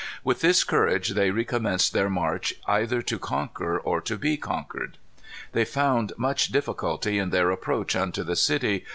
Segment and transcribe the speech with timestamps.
[0.23, 4.97] With this courage they recommenced their march either to conquer or to be conquered.
[5.51, 8.83] "They found much difficulty in their approach unto the city.